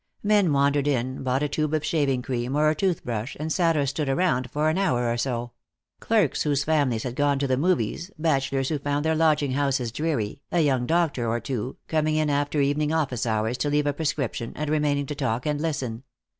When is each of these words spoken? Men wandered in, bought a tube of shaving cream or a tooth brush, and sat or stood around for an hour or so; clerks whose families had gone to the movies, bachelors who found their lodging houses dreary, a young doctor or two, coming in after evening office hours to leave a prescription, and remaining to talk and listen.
Men 0.23 0.51
wandered 0.51 0.87
in, 0.87 1.21
bought 1.21 1.43
a 1.43 1.47
tube 1.47 1.75
of 1.75 1.85
shaving 1.85 2.23
cream 2.23 2.55
or 2.55 2.67
a 2.67 2.73
tooth 2.73 3.03
brush, 3.05 3.37
and 3.39 3.53
sat 3.53 3.77
or 3.77 3.85
stood 3.85 4.09
around 4.09 4.49
for 4.49 4.67
an 4.67 4.79
hour 4.79 5.07
or 5.07 5.15
so; 5.15 5.51
clerks 5.99 6.41
whose 6.41 6.63
families 6.63 7.03
had 7.03 7.15
gone 7.15 7.37
to 7.37 7.45
the 7.45 7.55
movies, 7.55 8.09
bachelors 8.17 8.69
who 8.69 8.79
found 8.79 9.05
their 9.05 9.13
lodging 9.13 9.51
houses 9.51 9.91
dreary, 9.91 10.41
a 10.51 10.61
young 10.61 10.87
doctor 10.87 11.27
or 11.29 11.39
two, 11.39 11.77
coming 11.87 12.15
in 12.15 12.31
after 12.31 12.59
evening 12.59 12.91
office 12.91 13.27
hours 13.27 13.59
to 13.59 13.69
leave 13.69 13.85
a 13.85 13.93
prescription, 13.93 14.53
and 14.55 14.71
remaining 14.71 15.05
to 15.05 15.13
talk 15.13 15.45
and 15.45 15.61
listen. 15.61 16.01